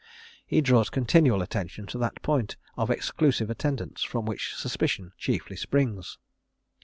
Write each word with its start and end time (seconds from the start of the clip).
He 0.47 0.61
draws 0.61 0.89
continual 0.89 1.43
attention 1.43 1.85
to 1.85 1.99
that 1.99 2.23
point 2.23 2.55
of 2.75 2.89
exclusive 2.89 3.51
attendance 3.51 4.01
from 4.01 4.25
which 4.25 4.55
suspicion 4.55 5.11
chiefly 5.15 5.55
springs. 5.55 6.17